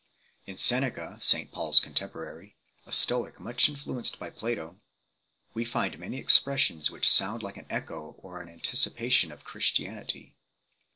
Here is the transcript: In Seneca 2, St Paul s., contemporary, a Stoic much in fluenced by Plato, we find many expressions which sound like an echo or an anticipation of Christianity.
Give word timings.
In 0.47 0.57
Seneca 0.57 1.17
2, 1.21 1.21
St 1.21 1.51
Paul 1.51 1.69
s., 1.69 1.79
contemporary, 1.79 2.57
a 2.87 2.91
Stoic 2.91 3.39
much 3.39 3.69
in 3.69 3.75
fluenced 3.75 4.17
by 4.17 4.31
Plato, 4.31 4.79
we 5.53 5.63
find 5.63 5.99
many 5.99 6.17
expressions 6.17 6.89
which 6.89 7.07
sound 7.07 7.43
like 7.43 7.57
an 7.57 7.67
echo 7.69 8.15
or 8.17 8.41
an 8.41 8.49
anticipation 8.49 9.31
of 9.31 9.43
Christianity. 9.43 10.33